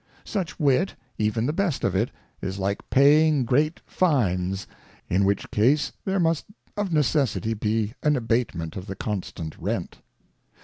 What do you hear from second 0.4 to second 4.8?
Such Wit, even the best of it, is like paying great Fines;